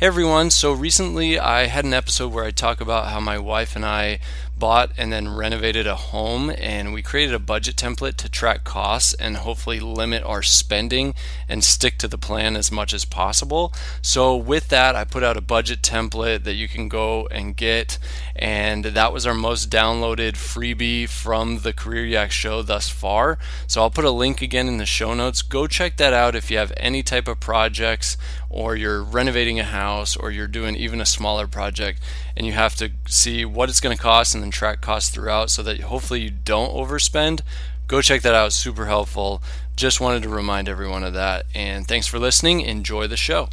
Hey 0.00 0.06
everyone, 0.06 0.48
so 0.48 0.72
recently 0.72 1.38
I 1.38 1.66
had 1.66 1.84
an 1.84 1.92
episode 1.92 2.32
where 2.32 2.46
I 2.46 2.52
talk 2.52 2.80
about 2.80 3.08
how 3.08 3.20
my 3.20 3.38
wife 3.38 3.76
and 3.76 3.84
I 3.84 4.20
bought 4.58 4.92
and 4.96 5.12
then 5.12 5.34
renovated 5.34 5.86
a 5.86 5.94
home 5.94 6.50
and 6.56 6.94
we 6.94 7.02
created 7.02 7.34
a 7.34 7.38
budget 7.38 7.76
template 7.76 8.16
to 8.16 8.28
track 8.28 8.64
costs 8.64 9.12
and 9.14 9.38
hopefully 9.38 9.78
limit 9.80 10.22
our 10.22 10.42
spending 10.42 11.14
and 11.48 11.62
stick 11.64 11.98
to 11.98 12.08
the 12.08 12.16
plan 12.16 12.56
as 12.56 12.72
much 12.72 12.94
as 12.94 13.04
possible. 13.04 13.74
So 14.00 14.36
with 14.36 14.68
that, 14.68 14.96
I 14.96 15.04
put 15.04 15.22
out 15.22 15.36
a 15.36 15.42
budget 15.42 15.82
template 15.82 16.44
that 16.44 16.54
you 16.54 16.66
can 16.68 16.88
go 16.88 17.26
and 17.30 17.54
get 17.54 17.98
and 18.34 18.86
that 18.86 19.12
was 19.12 19.26
our 19.26 19.34
most 19.34 19.68
downloaded 19.68 20.32
freebie 20.32 21.08
from 21.10 21.58
the 21.58 21.74
Career 21.74 22.06
Yak 22.06 22.30
show 22.30 22.62
thus 22.62 22.88
far. 22.88 23.38
So 23.66 23.82
I'll 23.82 23.90
put 23.90 24.06
a 24.06 24.10
link 24.10 24.40
again 24.40 24.66
in 24.66 24.78
the 24.78 24.86
show 24.86 25.12
notes. 25.12 25.42
Go 25.42 25.66
check 25.66 25.98
that 25.98 26.14
out 26.14 26.34
if 26.34 26.50
you 26.50 26.56
have 26.56 26.72
any 26.78 27.02
type 27.02 27.28
of 27.28 27.38
projects 27.38 28.16
or 28.48 28.76
you're 28.76 29.02
renovating 29.02 29.60
a 29.60 29.64
house 29.64 29.89
or 30.20 30.30
you're 30.30 30.46
doing 30.46 30.76
even 30.76 31.00
a 31.00 31.06
smaller 31.06 31.46
project 31.46 32.00
and 32.36 32.46
you 32.46 32.52
have 32.52 32.74
to 32.76 32.90
see 33.06 33.44
what 33.44 33.68
it's 33.68 33.80
going 33.80 33.96
to 33.96 34.02
cost 34.02 34.34
and 34.34 34.42
then 34.42 34.50
track 34.50 34.80
costs 34.80 35.10
throughout 35.10 35.50
so 35.50 35.62
that 35.62 35.80
hopefully 35.80 36.20
you 36.20 36.30
don't 36.30 36.72
overspend. 36.72 37.40
Go 37.86 38.00
check 38.00 38.22
that 38.22 38.34
out, 38.34 38.52
super 38.52 38.86
helpful. 38.86 39.42
Just 39.74 40.00
wanted 40.00 40.22
to 40.22 40.28
remind 40.28 40.68
everyone 40.68 41.02
of 41.02 41.14
that. 41.14 41.46
And 41.54 41.88
thanks 41.88 42.06
for 42.06 42.18
listening. 42.18 42.60
Enjoy 42.60 43.06
the 43.06 43.16
show. 43.16 43.48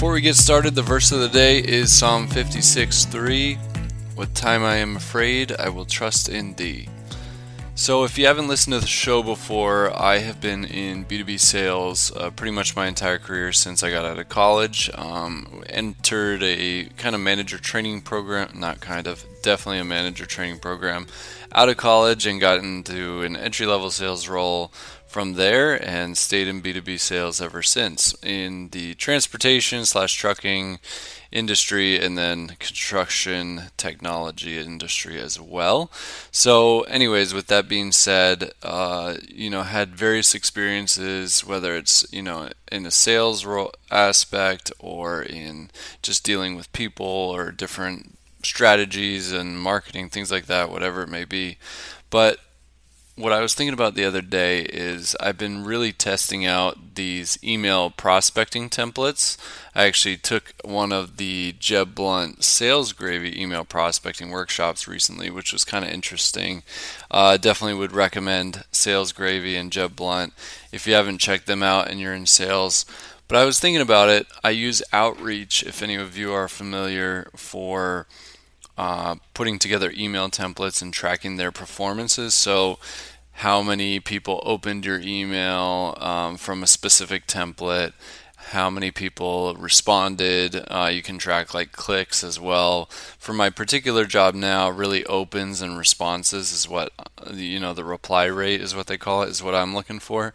Before 0.00 0.14
we 0.14 0.22
get 0.22 0.36
started, 0.36 0.74
the 0.74 0.80
verse 0.80 1.12
of 1.12 1.20
the 1.20 1.28
day 1.28 1.58
is 1.58 1.92
Psalm 1.92 2.26
56 2.26 3.04
3. 3.04 3.56
What 4.14 4.34
time 4.34 4.64
I 4.64 4.76
am 4.76 4.96
afraid, 4.96 5.52
I 5.52 5.68
will 5.68 5.84
trust 5.84 6.30
in 6.30 6.54
thee. 6.54 6.88
So, 7.74 8.04
if 8.04 8.16
you 8.16 8.24
haven't 8.24 8.48
listened 8.48 8.72
to 8.72 8.80
the 8.80 8.86
show 8.86 9.22
before, 9.22 9.92
I 9.94 10.20
have 10.20 10.40
been 10.40 10.64
in 10.64 11.04
B2B 11.04 11.38
sales 11.38 12.16
uh, 12.16 12.30
pretty 12.30 12.50
much 12.50 12.74
my 12.74 12.86
entire 12.86 13.18
career 13.18 13.52
since 13.52 13.82
I 13.82 13.90
got 13.90 14.06
out 14.06 14.18
of 14.18 14.30
college. 14.30 14.88
Um, 14.94 15.64
entered 15.68 16.42
a 16.42 16.86
kind 16.96 17.14
of 17.14 17.20
manager 17.20 17.58
training 17.58 18.00
program, 18.00 18.58
not 18.58 18.80
kind 18.80 19.06
of, 19.06 19.22
definitely 19.42 19.80
a 19.80 19.84
manager 19.84 20.26
training 20.26 20.60
program 20.60 21.06
out 21.52 21.68
of 21.68 21.76
college 21.76 22.26
and 22.26 22.40
got 22.40 22.58
into 22.58 23.22
an 23.22 23.36
entry 23.36 23.66
level 23.66 23.90
sales 23.90 24.28
role 24.28 24.72
from 25.10 25.34
there 25.34 25.74
and 25.84 26.16
stayed 26.16 26.46
in 26.46 26.62
B2B 26.62 27.00
sales 27.00 27.40
ever 27.40 27.62
since 27.62 28.14
in 28.22 28.68
the 28.70 28.94
transportation 28.94 29.84
slash 29.84 30.14
trucking 30.14 30.78
industry 31.32 31.98
and 31.98 32.16
then 32.16 32.48
construction 32.58 33.62
technology 33.76 34.58
industry 34.58 35.20
as 35.20 35.40
well. 35.40 35.90
So, 36.30 36.82
anyways, 36.82 37.34
with 37.34 37.48
that 37.48 37.68
being 37.68 37.92
said, 37.92 38.52
uh, 38.62 39.16
you 39.28 39.50
know, 39.50 39.62
had 39.62 39.96
various 39.96 40.34
experiences, 40.34 41.44
whether 41.44 41.76
it's, 41.76 42.04
you 42.12 42.22
know, 42.22 42.50
in 42.70 42.86
a 42.86 42.90
sales 42.90 43.44
role 43.44 43.72
aspect 43.90 44.72
or 44.78 45.22
in 45.22 45.70
just 46.02 46.24
dealing 46.24 46.56
with 46.56 46.72
people 46.72 47.06
or 47.06 47.50
different 47.50 48.16
strategies 48.42 49.32
and 49.32 49.60
marketing, 49.60 50.08
things 50.08 50.30
like 50.30 50.46
that, 50.46 50.70
whatever 50.70 51.02
it 51.02 51.08
may 51.08 51.24
be. 51.24 51.58
But 52.10 52.38
what 53.20 53.32
I 53.32 53.40
was 53.40 53.54
thinking 53.54 53.74
about 53.74 53.94
the 53.94 54.04
other 54.04 54.22
day 54.22 54.62
is 54.62 55.14
I've 55.20 55.36
been 55.36 55.64
really 55.64 55.92
testing 55.92 56.46
out 56.46 56.94
these 56.94 57.38
email 57.44 57.90
prospecting 57.90 58.70
templates. 58.70 59.36
I 59.74 59.84
actually 59.84 60.16
took 60.16 60.54
one 60.64 60.92
of 60.92 61.18
the 61.18 61.54
Jeb 61.58 61.94
Blunt 61.94 62.42
Sales 62.42 62.92
Gravy 62.92 63.40
email 63.40 63.64
prospecting 63.64 64.30
workshops 64.30 64.88
recently, 64.88 65.30
which 65.30 65.52
was 65.52 65.64
kind 65.64 65.84
of 65.84 65.90
interesting. 65.90 66.62
Uh, 67.10 67.36
definitely 67.36 67.78
would 67.78 67.92
recommend 67.92 68.64
Sales 68.72 69.12
Gravy 69.12 69.56
and 69.56 69.70
Jeb 69.70 69.94
Blunt 69.96 70.32
if 70.72 70.86
you 70.86 70.94
haven't 70.94 71.18
checked 71.18 71.46
them 71.46 71.62
out 71.62 71.88
and 71.88 72.00
you're 72.00 72.14
in 72.14 72.26
sales. 72.26 72.86
But 73.28 73.38
I 73.38 73.44
was 73.44 73.60
thinking 73.60 73.82
about 73.82 74.08
it. 74.08 74.26
I 74.42 74.50
use 74.50 74.82
Outreach, 74.92 75.62
if 75.62 75.82
any 75.82 75.94
of 75.94 76.16
you 76.16 76.32
are 76.32 76.48
familiar, 76.48 77.30
for 77.36 78.06
uh, 78.80 79.16
putting 79.34 79.58
together 79.58 79.92
email 79.94 80.30
templates 80.30 80.80
and 80.80 80.90
tracking 80.90 81.36
their 81.36 81.52
performances. 81.52 82.32
So, 82.32 82.78
how 83.40 83.62
many 83.62 83.98
people 83.98 84.42
opened 84.44 84.84
your 84.84 85.00
email 85.00 85.96
um, 85.98 86.36
from 86.36 86.62
a 86.62 86.66
specific 86.66 87.26
template, 87.26 87.94
how 88.36 88.68
many 88.68 88.90
people 88.90 89.54
responded. 89.54 90.62
Uh, 90.68 90.90
you 90.92 91.00
can 91.00 91.16
track 91.16 91.54
like 91.54 91.72
clicks 91.72 92.22
as 92.22 92.38
well. 92.38 92.84
For 93.18 93.32
my 93.32 93.48
particular 93.48 94.04
job 94.04 94.34
now, 94.34 94.68
really 94.68 95.06
opens 95.06 95.62
and 95.62 95.78
responses 95.78 96.52
is 96.52 96.68
what 96.68 96.92
uh, 96.98 97.32
you 97.32 97.58
know 97.58 97.72
the 97.72 97.82
reply 97.82 98.26
rate 98.26 98.60
is 98.60 98.76
what 98.76 98.88
they 98.88 98.98
call 98.98 99.22
it 99.22 99.30
is 99.30 99.42
what 99.42 99.54
I'm 99.54 99.74
looking 99.74 100.00
for. 100.00 100.34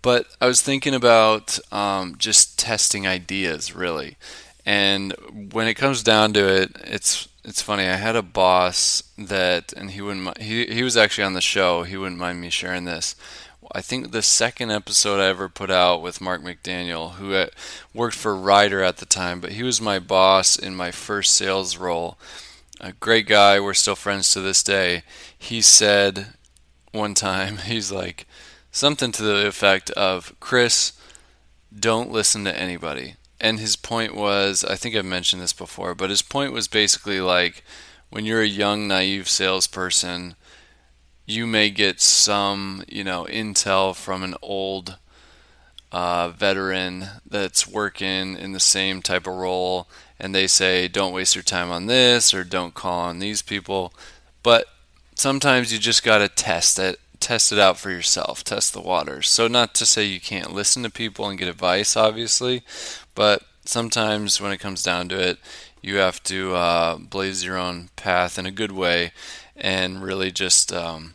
But 0.00 0.26
I 0.40 0.46
was 0.46 0.62
thinking 0.62 0.94
about 0.94 1.58
um, 1.70 2.14
just 2.16 2.58
testing 2.58 3.06
ideas 3.06 3.74
really, 3.74 4.16
and 4.64 5.12
when 5.52 5.68
it 5.68 5.74
comes 5.74 6.02
down 6.02 6.32
to 6.32 6.48
it, 6.48 6.70
it's 6.82 7.28
it's 7.48 7.62
funny. 7.62 7.84
I 7.84 7.96
had 7.96 8.14
a 8.14 8.22
boss 8.22 9.02
that, 9.16 9.72
and 9.72 9.92
he 9.92 10.02
wouldn't. 10.02 10.38
He 10.38 10.66
he 10.66 10.82
was 10.82 10.98
actually 10.98 11.24
on 11.24 11.32
the 11.32 11.40
show. 11.40 11.82
He 11.82 11.96
wouldn't 11.96 12.20
mind 12.20 12.40
me 12.42 12.50
sharing 12.50 12.84
this. 12.84 13.16
I 13.72 13.80
think 13.80 14.12
the 14.12 14.22
second 14.22 14.70
episode 14.70 15.18
I 15.18 15.26
ever 15.28 15.48
put 15.48 15.70
out 15.70 16.02
with 16.02 16.20
Mark 16.20 16.42
McDaniel, 16.42 17.12
who 17.12 17.46
worked 17.94 18.16
for 18.16 18.36
Ryder 18.36 18.82
at 18.82 18.98
the 18.98 19.06
time, 19.06 19.40
but 19.40 19.52
he 19.52 19.62
was 19.62 19.80
my 19.80 19.98
boss 19.98 20.56
in 20.58 20.74
my 20.76 20.90
first 20.90 21.34
sales 21.34 21.76
role. 21.76 22.18
A 22.80 22.92
great 22.92 23.26
guy. 23.26 23.58
We're 23.58 23.74
still 23.74 23.96
friends 23.96 24.30
to 24.32 24.40
this 24.40 24.62
day. 24.62 25.02
He 25.36 25.62
said 25.62 26.34
one 26.92 27.14
time, 27.14 27.56
he's 27.64 27.90
like 27.90 28.26
something 28.70 29.10
to 29.12 29.22
the 29.22 29.46
effect 29.46 29.90
of, 29.92 30.34
"Chris, 30.38 30.92
don't 31.74 32.12
listen 32.12 32.44
to 32.44 32.58
anybody." 32.58 33.14
And 33.40 33.60
his 33.60 33.76
point 33.76 34.14
was 34.14 34.64
I 34.64 34.74
think 34.74 34.96
I've 34.96 35.04
mentioned 35.04 35.42
this 35.42 35.52
before, 35.52 35.94
but 35.94 36.10
his 36.10 36.22
point 36.22 36.52
was 36.52 36.68
basically 36.68 37.20
like 37.20 37.64
when 38.10 38.24
you're 38.24 38.42
a 38.42 38.46
young, 38.46 38.88
naive 38.88 39.28
salesperson, 39.28 40.34
you 41.26 41.46
may 41.46 41.70
get 41.70 42.00
some, 42.00 42.82
you 42.88 43.04
know, 43.04 43.24
intel 43.24 43.94
from 43.94 44.22
an 44.22 44.34
old 44.40 44.96
uh, 45.92 46.30
veteran 46.30 47.06
that's 47.28 47.66
working 47.68 48.36
in 48.36 48.52
the 48.52 48.60
same 48.60 49.02
type 49.02 49.26
of 49.26 49.34
role, 49.34 49.88
and 50.18 50.34
they 50.34 50.46
say, 50.46 50.88
don't 50.88 51.12
waste 51.12 51.34
your 51.34 51.44
time 51.44 51.70
on 51.70 51.86
this 51.86 52.32
or 52.32 52.44
don't 52.44 52.74
call 52.74 53.00
on 53.00 53.18
these 53.18 53.42
people. 53.42 53.92
But 54.42 54.66
sometimes 55.14 55.72
you 55.72 55.78
just 55.78 56.02
got 56.02 56.18
to 56.18 56.28
test 56.28 56.78
it 56.78 56.98
test 57.20 57.52
it 57.52 57.58
out 57.58 57.78
for 57.78 57.90
yourself, 57.90 58.44
test 58.44 58.72
the 58.72 58.80
waters. 58.80 59.28
So, 59.28 59.48
not 59.48 59.74
to 59.74 59.86
say 59.86 60.04
you 60.04 60.20
can't 60.20 60.52
listen 60.52 60.82
to 60.82 60.90
people 60.90 61.28
and 61.28 61.38
get 61.38 61.48
advice, 61.48 61.96
obviously, 61.96 62.62
but 63.18 63.42
sometimes 63.64 64.40
when 64.40 64.52
it 64.52 64.58
comes 64.58 64.80
down 64.80 65.08
to 65.08 65.18
it, 65.20 65.38
you 65.82 65.96
have 65.96 66.22
to 66.22 66.54
uh, 66.54 66.96
blaze 66.98 67.42
your 67.42 67.56
own 67.56 67.88
path 67.96 68.38
in 68.38 68.46
a 68.46 68.52
good 68.52 68.70
way 68.70 69.10
and 69.56 70.04
really 70.04 70.30
just 70.30 70.72
um, 70.72 71.14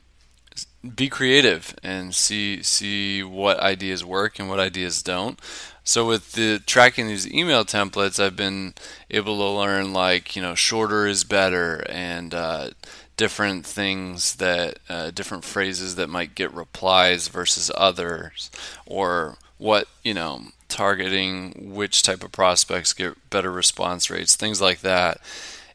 be 0.97 1.07
creative 1.07 1.73
and 1.81 2.13
see 2.13 2.61
see 2.61 3.23
what 3.23 3.57
ideas 3.61 4.03
work 4.03 4.37
and 4.37 4.49
what 4.49 4.59
ideas 4.59 5.01
don't. 5.01 5.39
So 5.85 6.05
with 6.05 6.33
the 6.33 6.59
tracking 6.65 7.07
these 7.07 7.31
email 7.31 7.63
templates, 7.63 8.21
I've 8.21 8.35
been 8.35 8.73
able 9.09 9.37
to 9.37 9.57
learn 9.61 9.93
like 9.93 10.35
you 10.35 10.41
know 10.41 10.55
shorter 10.55 11.07
is 11.07 11.23
better 11.23 11.85
and 11.87 12.33
uh, 12.33 12.71
different 13.15 13.65
things 13.65 14.35
that 14.35 14.79
uh, 14.89 15.11
different 15.11 15.45
phrases 15.45 15.95
that 15.95 16.09
might 16.09 16.35
get 16.35 16.53
replies 16.53 17.29
versus 17.29 17.71
others, 17.77 18.51
or 18.85 19.37
what 19.57 19.87
you 20.03 20.13
know 20.13 20.47
targeting 20.73 21.73
which 21.75 22.01
type 22.01 22.23
of 22.23 22.31
prospects 22.31 22.93
get 22.93 23.29
better 23.29 23.51
response 23.51 24.09
rates, 24.09 24.35
things 24.35 24.59
like 24.59 24.79
that. 24.81 25.21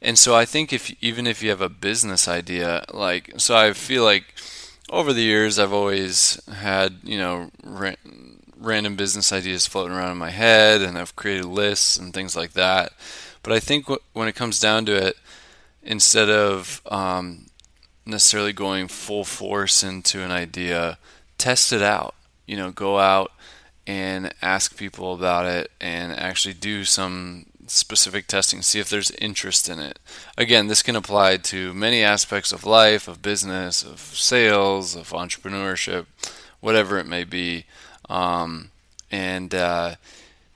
And 0.03 0.19
so 0.19 0.34
I 0.34 0.44
think 0.44 0.72
if 0.72 0.92
even 1.03 1.26
if 1.26 1.40
you 1.43 1.50
have 1.50 1.61
a 1.61 1.69
business 1.69 2.26
idea, 2.26 2.84
like 2.93 3.32
so 3.37 3.56
I 3.56 3.73
feel 3.73 4.02
like 4.02 4.34
over 4.90 5.12
the 5.12 5.23
years 5.23 5.58
I've 5.58 5.73
always 5.73 6.40
had, 6.52 6.96
you 7.05 7.19
know, 7.19 7.50
ra- 7.62 8.02
random 8.58 8.96
business 8.96 9.32
ideas 9.32 9.67
floating 9.67 9.96
around 9.96 10.11
in 10.12 10.19
my 10.19 10.31
head 10.31 10.82
and 10.82 10.99
I've 10.99 11.14
created 11.14 11.44
lists 11.44 11.96
and 11.96 12.12
things 12.12 12.37
like 12.37 12.52
that. 12.55 12.93
But 13.44 13.52
I 13.52 13.61
think 13.61 13.84
w- 13.87 14.02
when 14.14 14.26
it 14.26 14.34
comes 14.34 14.58
down 14.58 14.84
to 14.87 14.96
it, 14.96 15.17
instead 15.82 16.28
of 16.28 16.82
um, 16.90 17.46
necessarily 18.05 18.52
going 18.52 18.88
full 18.88 19.25
force 19.25 19.84
into 19.84 20.23
an 20.23 20.32
idea, 20.32 20.99
test 21.38 21.73
it 21.73 21.82
out. 21.82 22.14
You 22.46 22.56
know, 22.56 22.70
go 22.73 22.99
out 22.99 23.31
and 23.88 24.35
ask 24.43 24.76
people 24.76 25.14
about 25.14 25.46
it 25.46 25.73
and 25.81 26.12
actually 26.12 26.52
do 26.52 26.85
some 26.85 27.46
specific 27.67 28.26
testing, 28.26 28.61
see 28.61 28.79
if 28.79 28.90
there's 28.90 29.11
interest 29.12 29.67
in 29.67 29.81
it. 29.81 29.99
Again, 30.37 30.67
this 30.67 30.82
can 30.82 30.94
apply 30.94 31.38
to 31.38 31.73
many 31.73 32.02
aspects 32.02 32.52
of 32.52 32.67
life, 32.67 33.08
of 33.08 33.23
business, 33.23 33.82
of 33.82 33.99
sales, 33.99 34.94
of 34.94 35.11
entrepreneurship, 35.11 36.05
whatever 36.61 36.99
it 36.99 37.06
may 37.06 37.25
be. 37.25 37.64
Um, 38.11 38.70
and 39.11 39.55
uh, 39.55 39.94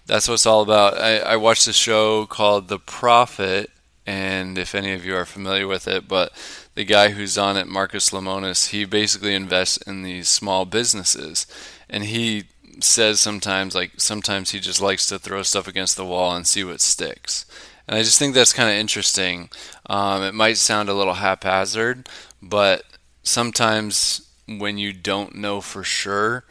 that's 0.05 0.29
what 0.29 0.35
it's 0.35 0.47
all 0.47 0.61
about. 0.61 0.99
I, 0.99 1.19
I 1.21 1.37
watched 1.37 1.67
a 1.67 1.73
show 1.73 2.27
called 2.27 2.69
The 2.69 2.79
Profit, 2.79 3.71
and 4.07 4.59
if 4.59 4.75
any 4.75 4.93
of 4.93 5.07
you 5.07 5.17
are 5.17 5.25
familiar 5.25 5.67
with 5.67 5.89
it, 5.89 6.07
but 6.07 6.33
the 6.75 6.85
guy 6.85 7.11
who's 7.11 7.39
on 7.39 7.57
it, 7.57 7.67
Marcus 7.67 8.11
Lemonis, 8.11 8.71
he 8.71 8.85
basically 8.85 9.35
invests 9.35 9.79
in 9.79 10.03
these 10.03 10.29
small 10.29 10.67
businesses, 10.67 11.47
and 11.89 12.05
he 12.05 12.45
says 12.81 13.21
sometimes 13.21 13.75
like 13.75 13.93
sometimes 13.99 14.51
he 14.51 14.61
just 14.61 14.81
likes 14.81 15.07
to 15.07 15.19
throw 15.19 15.43
stuff 15.43 15.69
against 15.69 15.97
the 15.97 16.07
wall 16.07 16.35
and 16.35 16.47
see 16.47 16.65
what 16.65 16.81
sticks. 16.81 17.47
And 17.87 17.97
I 17.97 18.03
just 18.03 18.19
think 18.19 18.35
that's 18.35 18.53
kind 18.53 18.71
of 18.71 18.77
interesting. 18.77 19.51
Um, 19.87 20.23
it 20.23 20.35
might 20.35 20.57
sound 20.57 20.89
a 20.89 20.95
little 20.95 21.15
haphazard, 21.15 22.09
but 22.41 22.85
sometimes 23.23 24.29
when 24.47 24.79
you 24.79 24.93
don't 24.93 25.35
know 25.35 25.61
for 25.61 25.83
sure, 25.83 26.45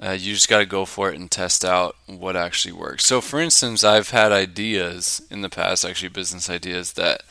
uh, 0.00 0.10
you 0.10 0.34
just 0.34 0.48
got 0.48 0.58
to 0.58 0.66
go 0.66 0.84
for 0.84 1.10
it 1.10 1.18
and 1.18 1.30
test 1.30 1.64
out 1.64 1.96
what 2.06 2.36
actually 2.36 2.72
works. 2.72 3.04
So, 3.04 3.20
for 3.20 3.40
instance, 3.40 3.82
I've 3.82 4.10
had 4.10 4.30
ideas 4.30 5.20
in 5.30 5.40
the 5.40 5.48
past, 5.48 5.84
actually 5.84 6.10
business 6.10 6.48
ideas 6.48 6.92
that, 6.92 7.22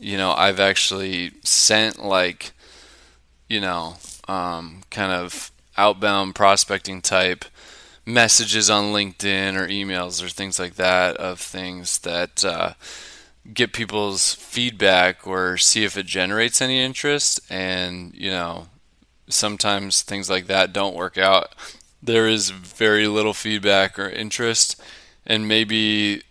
you 0.00 0.16
know, 0.16 0.32
I've 0.32 0.60
actually 0.60 1.32
sent 1.42 2.04
like, 2.04 2.52
you 3.48 3.60
know, 3.60 3.96
um, 4.28 4.82
kind 4.90 5.12
of 5.12 5.50
outbound 5.76 6.34
prospecting 6.34 7.00
type 7.00 7.44
messages 8.04 8.68
on 8.68 8.92
LinkedIn 8.92 9.56
or 9.56 9.68
emails 9.68 10.22
or 10.22 10.28
things 10.28 10.58
like 10.58 10.74
that 10.74 11.16
of 11.16 11.38
things 11.38 11.98
that 12.00 12.44
uh, 12.44 12.74
get 13.52 13.72
people's 13.72 14.34
feedback 14.34 15.26
or 15.26 15.56
see 15.56 15.84
if 15.84 15.96
it 15.96 16.06
generates 16.06 16.60
any 16.60 16.80
interest. 16.80 17.40
And, 17.50 18.14
you 18.14 18.30
know, 18.30 18.68
sometimes 19.28 20.02
things 20.02 20.28
like 20.28 20.46
that 20.46 20.72
don't 20.72 20.96
work 20.96 21.16
out. 21.16 21.54
There 22.02 22.26
is 22.26 22.50
very 22.50 23.06
little 23.06 23.34
feedback 23.34 23.98
or 23.98 24.08
interest, 24.08 24.80
and 25.24 25.46
maybe 25.46 26.22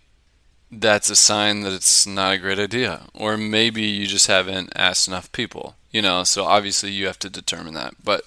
that's 0.70 1.10
a 1.10 1.16
sign 1.16 1.60
that 1.62 1.72
it's 1.72 2.06
not 2.06 2.34
a 2.34 2.38
great 2.38 2.58
idea. 2.58 3.02
Or 3.14 3.36
maybe 3.36 3.82
you 3.82 4.06
just 4.06 4.26
haven't 4.26 4.72
asked 4.76 5.08
enough 5.08 5.32
people, 5.32 5.76
you 5.90 6.02
know, 6.02 6.24
so 6.24 6.44
obviously 6.44 6.90
you 6.90 7.06
have 7.06 7.18
to 7.20 7.30
determine 7.30 7.74
that. 7.74 7.94
But 8.04 8.24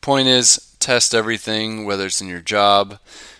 point 0.00 0.28
is, 0.28 0.69
test 0.80 1.14
everything, 1.14 1.84
whether 1.84 2.06
it's 2.06 2.20
in 2.20 2.28
your 2.28 2.40
job, 2.40 2.98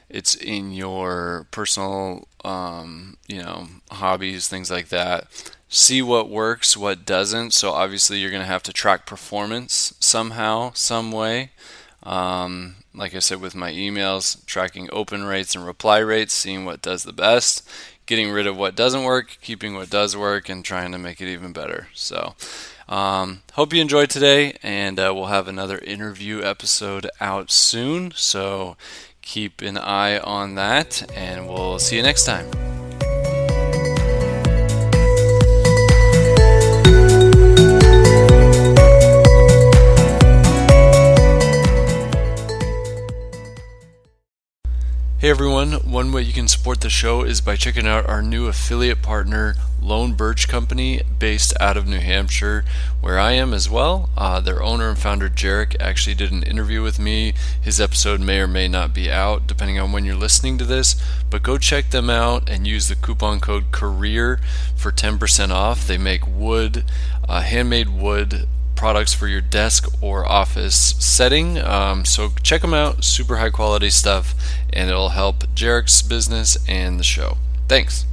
it's 0.09 0.35
in 0.35 0.73
your 0.73 1.47
personal, 1.51 2.29
um, 2.45 3.17
you 3.27 3.43
know, 3.43 3.69
hobbies, 3.91 4.49
things 4.49 4.71
like 4.71 4.89
that. 4.89 5.27
See 5.69 6.03
what 6.03 6.29
works, 6.29 6.77
what 6.77 7.07
doesn't. 7.07 7.53
So 7.53 7.71
obviously, 7.71 8.19
you're 8.19 8.31
going 8.31 8.43
to 8.43 8.47
have 8.47 8.65
to 8.65 8.73
track 8.73 9.07
performance 9.07 9.95
somehow, 10.01 10.73
some 10.75 11.13
way. 11.13 11.51
Um, 12.03 12.77
like 12.95 13.15
I 13.15 13.21
said, 13.21 13.41
with 13.41 13.55
my 13.55 13.71
emails, 13.71 14.45
tracking 14.47 14.89
open 14.93 15.25
rates 15.25 15.55
and 15.55 15.65
reply 15.65 15.99
rates, 15.99 16.35
seeing 16.35 16.65
what 16.65 16.83
does 16.83 17.05
the 17.05 17.13
best, 17.13 17.69
getting 18.11 18.33
rid 18.33 18.49
of 18.49 18.57
what 18.57 18.75
doesn't 18.75 19.05
work, 19.05 19.39
keeping 19.41 19.75
what 19.77 19.89
does 19.89 20.17
work, 20.17 20.49
and 20.49 20.65
trying 20.65 20.91
to 20.91 20.99
make 20.99 21.21
it 21.21 21.33
even 21.33 21.53
better. 21.53 21.87
So, 21.95 22.35
um, 22.89 23.43
hope 23.53 23.73
you 23.73 23.81
enjoyed 23.81 24.11
today, 24.11 24.59
and 24.65 24.99
uh, 24.99 25.13
we'll 25.15 25.27
have 25.27 25.47
another 25.47 25.79
interview 25.79 26.43
episode 26.43 27.09
out 27.21 27.53
soon. 27.53 28.11
So 28.17 28.77
keep 29.23 29.63
an 29.63 29.79
eye 29.79 30.19
on 30.19 30.57
that, 30.57 31.09
and 31.17 31.49
we'll 31.49 31.79
see 31.79 31.97
you 31.97 32.03
next 32.03 32.25
time. 32.27 32.70
Everyone, 45.31 45.75
one 45.89 46.11
way 46.11 46.21
you 46.23 46.33
can 46.33 46.49
support 46.49 46.81
the 46.81 46.91
show 46.91 47.23
is 47.23 47.41
by 47.41 47.55
checking 47.55 47.87
out 47.87 48.05
our 48.07 48.21
new 48.21 48.49
affiliate 48.49 49.01
partner, 49.01 49.55
Lone 49.81 50.15
Birch 50.15 50.49
Company, 50.49 51.03
based 51.21 51.55
out 51.61 51.77
of 51.77 51.87
New 51.87 52.01
Hampshire, 52.01 52.65
where 53.01 53.17
I 53.17 53.33
am 53.33 53.55
as 53.55 53.71
well. 53.71 54.11
Uh, 54.17 54.41
their 54.41 54.61
owner 54.61 54.89
and 54.89 54.99
founder, 54.99 55.29
Jarek, 55.29 55.77
actually 55.79 56.17
did 56.17 56.33
an 56.33 56.43
interview 56.43 56.83
with 56.83 56.99
me. 56.99 57.35
His 57.63 57.81
episode 57.81 58.21
may 58.21 58.41
or 58.41 58.49
may 58.49 58.67
not 58.67 58.93
be 58.93 59.09
out, 59.09 59.47
depending 59.47 59.79
on 59.79 59.93
when 59.93 60.05
you're 60.05 60.17
listening 60.17 60.59
to 60.59 60.65
this, 60.65 61.01
but 61.31 61.45
go 61.45 61.59
check 61.59 61.91
them 61.91 62.11
out 62.11 62.51
and 62.51 62.67
use 62.67 62.89
the 62.89 62.97
coupon 62.97 63.39
code 63.39 63.71
CAREER 63.71 64.41
for 64.75 64.91
10% 64.91 65.51
off. 65.53 65.87
They 65.87 65.97
make 65.97 66.27
wood, 66.27 66.83
uh, 67.29 67.43
handmade 67.43 67.91
wood 67.91 68.49
products 68.81 69.13
for 69.13 69.29
your 69.29 69.43
desk 69.43 69.87
or 70.01 70.27
office 70.27 70.95
setting. 70.99 71.59
Um, 71.59 72.07
so 72.07 72.31
check 72.43 72.63
them 72.63 72.73
out, 72.73 73.05
super 73.05 73.37
high 73.37 73.51
quality 73.51 73.91
stuff, 73.91 74.35
and 74.73 74.89
it'll 74.89 75.11
help 75.11 75.41
Jarek's 75.55 76.01
business 76.01 76.57
and 76.67 76.99
the 76.99 77.05
show. 77.05 77.37
Thanks. 77.69 78.07